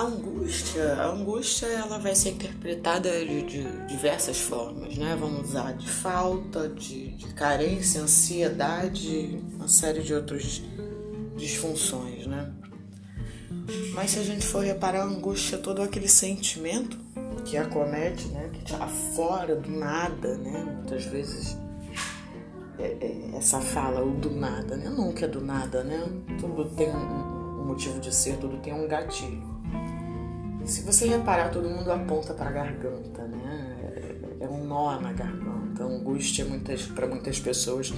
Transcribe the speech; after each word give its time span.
angústia 0.00 1.66
ela 1.66 1.98
vai 1.98 2.14
ser 2.16 2.30
interpretada 2.30 3.10
de, 3.24 3.42
de 3.42 3.86
diversas 3.86 4.40
formas, 4.40 4.96
né? 4.96 5.16
Vamos 5.18 5.50
usar 5.50 5.72
de 5.72 5.88
falta, 5.88 6.68
de, 6.68 7.10
de 7.10 7.32
carência, 7.34 8.02
ansiedade, 8.02 9.40
uma 9.54 9.68
série 9.68 10.02
de 10.02 10.12
outras 10.12 10.62
disfunções, 11.36 12.26
né? 12.26 12.52
Mas 13.94 14.10
se 14.10 14.18
a 14.18 14.22
gente 14.24 14.44
for 14.44 14.64
reparar, 14.64 15.02
a 15.02 15.04
angústia 15.04 15.56
é 15.56 15.58
todo 15.58 15.80
aquele 15.80 16.08
sentimento 16.08 16.98
que 17.44 17.56
acomete, 17.56 18.26
né? 18.28 18.50
Que 18.52 18.64
te 18.64 18.74
afora 18.74 19.54
do 19.54 19.70
nada, 19.70 20.36
né? 20.38 20.74
Muitas 20.76 21.04
vezes 21.04 21.56
é, 22.78 22.96
é, 23.00 23.36
essa 23.36 23.60
fala, 23.60 24.04
o 24.04 24.10
do 24.10 24.30
nada, 24.30 24.76
né? 24.76 24.88
Nunca 24.88 25.26
é 25.26 25.28
do 25.28 25.40
nada, 25.40 25.84
né? 25.84 26.02
Tudo 26.40 26.64
tem 26.70 26.90
um 26.90 27.64
motivo 27.64 28.00
de 28.00 28.12
ser, 28.12 28.38
tudo 28.38 28.56
tem 28.58 28.74
um 28.74 28.88
gatilho. 28.88 29.53
Se 30.64 30.82
você 30.82 31.06
reparar, 31.06 31.50
todo 31.50 31.68
mundo 31.68 31.92
aponta 31.92 32.32
para 32.32 32.48
a 32.48 32.52
garganta, 32.52 33.22
né? 33.24 33.76
É, 34.40 34.44
é 34.44 34.48
um 34.48 34.64
nó 34.64 34.98
na 34.98 35.12
garganta. 35.12 35.84
Angústia, 35.84 36.44
muitas, 36.44 36.82
para 36.86 37.06
muitas 37.06 37.38
pessoas, 37.38 37.92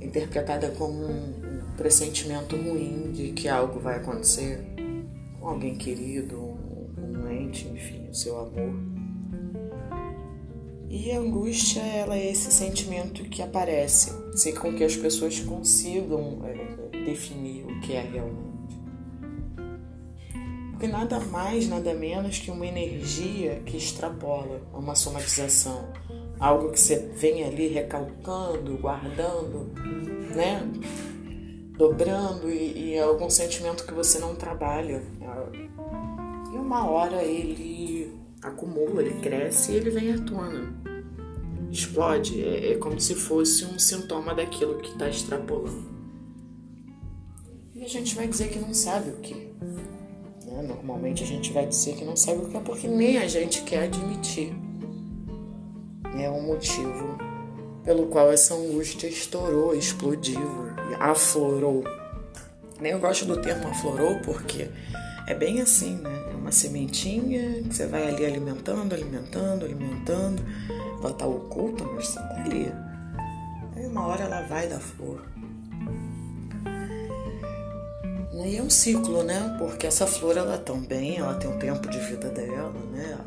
interpretada 0.00 0.70
como 0.70 1.04
um 1.04 1.60
pressentimento 1.76 2.56
ruim 2.56 3.10
de 3.12 3.32
que 3.32 3.48
algo 3.48 3.80
vai 3.80 3.96
acontecer 3.96 4.60
com 5.40 5.48
alguém 5.48 5.74
querido, 5.76 6.38
um 6.98 7.30
ente, 7.30 7.66
enfim, 7.68 8.08
o 8.08 8.14
seu 8.14 8.38
amor. 8.38 8.74
E 10.88 11.10
a 11.10 11.18
angústia, 11.18 11.80
ela 11.80 12.16
é 12.16 12.30
esse 12.30 12.50
sentimento 12.52 13.24
que 13.24 13.42
aparece, 13.42 14.12
sem 14.36 14.54
com 14.54 14.72
que 14.72 14.84
as 14.84 14.96
pessoas 14.96 15.40
consigam 15.40 16.40
é, 16.44 17.04
definir 17.04 17.64
o 17.64 17.80
que 17.80 17.94
é 17.94 18.02
realmente. 18.02 18.55
Porque 20.76 20.88
nada 20.88 21.18
mais, 21.18 21.66
nada 21.70 21.94
menos 21.94 22.38
que 22.38 22.50
uma 22.50 22.66
energia 22.66 23.62
que 23.64 23.78
extrapola 23.78 24.60
uma 24.74 24.94
somatização. 24.94 25.88
Algo 26.38 26.70
que 26.70 26.78
você 26.78 26.98
vem 27.16 27.44
ali 27.44 27.68
recalcando, 27.68 28.76
guardando, 28.76 29.72
né? 30.34 30.70
Dobrando 31.78 32.50
e, 32.50 32.90
e 32.90 32.98
algum 32.98 33.30
sentimento 33.30 33.86
que 33.86 33.94
você 33.94 34.18
não 34.18 34.36
trabalha. 34.36 35.02
E 36.52 36.56
uma 36.58 36.90
hora 36.90 37.22
ele 37.22 38.14
acumula, 38.42 39.00
ele 39.00 39.18
cresce 39.22 39.72
e 39.72 39.76
ele 39.76 39.88
vem 39.88 40.12
à 40.12 40.18
tona. 40.18 40.74
Explode. 41.70 42.44
É, 42.44 42.72
é 42.72 42.76
como 42.76 43.00
se 43.00 43.14
fosse 43.14 43.64
um 43.64 43.78
sintoma 43.78 44.34
daquilo 44.34 44.76
que 44.76 44.90
está 44.90 45.08
extrapolando. 45.08 45.86
E 47.74 47.82
a 47.82 47.88
gente 47.88 48.14
vai 48.14 48.28
dizer 48.28 48.50
que 48.50 48.58
não 48.58 48.74
sabe 48.74 49.08
o 49.08 49.16
que. 49.20 49.56
Normalmente 50.76 51.24
a 51.24 51.26
gente 51.26 51.52
vai 51.52 51.66
dizer 51.66 51.96
que 51.96 52.04
não 52.04 52.14
sabe 52.14 52.44
o 52.44 52.48
que 52.48 52.56
é 52.56 52.60
porque 52.60 52.86
nem 52.86 53.18
a 53.18 53.26
gente 53.26 53.62
quer 53.62 53.84
admitir. 53.84 54.54
É 56.18 56.30
um 56.30 56.42
motivo 56.42 57.18
pelo 57.82 58.06
qual 58.06 58.30
essa 58.30 58.54
angústia 58.54 59.06
estourou, 59.06 59.74
explodiu, 59.74 60.68
aflorou. 61.00 61.82
Eu 62.80 62.98
gosto 62.98 63.24
do 63.24 63.40
termo 63.40 63.68
aflorou 63.68 64.20
porque 64.20 64.68
é 65.26 65.34
bem 65.34 65.60
assim, 65.60 65.96
né? 65.96 66.24
É 66.30 66.34
uma 66.36 66.52
sementinha 66.52 67.62
que 67.62 67.74
você 67.74 67.86
vai 67.86 68.06
ali 68.06 68.26
alimentando, 68.26 68.94
alimentando, 68.94 69.64
alimentando. 69.64 70.42
Ela 71.00 71.12
tá 71.12 71.26
oculta, 71.26 71.84
mas 71.84 72.08
você 72.08 72.18
tá 72.18 72.44
ali. 72.44 72.72
Aí 73.74 73.86
uma 73.86 74.06
hora 74.06 74.24
ela 74.24 74.42
vai 74.42 74.68
dar 74.68 74.80
flor. 74.80 75.26
E 78.44 78.56
é 78.56 78.62
um 78.62 78.68
ciclo, 78.68 79.22
né? 79.22 79.56
Porque 79.58 79.86
essa 79.86 80.06
flor 80.06 80.36
ela 80.36 80.58
também, 80.58 81.16
ela 81.16 81.34
tem 81.34 81.50
um 81.50 81.58
tempo 81.58 81.88
de 81.88 81.98
vida 81.98 82.28
dela, 82.28 82.72
né? 82.92 83.18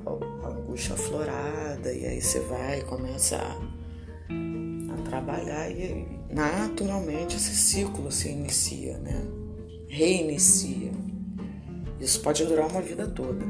A 0.44 0.48
angústia 0.48 0.96
florada, 0.96 1.92
e 1.92 2.06
aí 2.06 2.22
você 2.22 2.40
vai 2.42 2.82
começa 2.82 3.38
a, 3.38 4.94
a 4.94 5.10
trabalhar 5.10 5.70
e 5.72 6.08
naturalmente 6.30 7.36
esse 7.36 7.56
ciclo 7.56 8.12
se 8.12 8.30
inicia, 8.30 8.98
né? 9.00 9.26
Reinicia. 9.88 10.92
Isso 12.00 12.22
pode 12.22 12.46
durar 12.46 12.68
uma 12.68 12.82
vida 12.82 13.08
toda. 13.08 13.46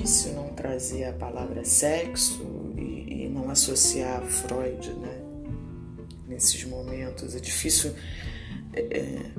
Difícil 0.00 0.32
não 0.32 0.48
trazer 0.48 1.04
a 1.04 1.12
palavra 1.12 1.64
sexo 1.64 2.42
e, 2.76 3.24
e 3.24 3.28
não 3.28 3.50
associar 3.50 4.22
Freud, 4.22 4.92
né? 4.94 5.20
Nesses 6.26 6.64
momentos. 6.64 7.34
É 7.34 7.38
difícil 7.38 7.92
é, 8.72 8.80
é, 8.80 9.30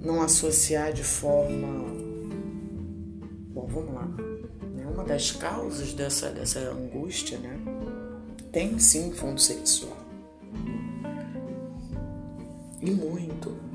não 0.00 0.22
associar 0.22 0.92
de 0.92 1.04
forma. 1.04 1.68
Bom, 3.52 3.66
vamos 3.66 3.94
lá. 3.94 4.08
Uma 4.92 5.04
das 5.04 5.32
causas 5.32 5.92
dessa, 5.92 6.30
dessa 6.30 6.60
angústia, 6.60 7.36
né? 7.38 7.58
Tem 8.52 8.78
sim 8.78 9.12
fundo 9.12 9.40
sexual 9.40 10.04
e 12.80 12.90
muito. 12.90 13.73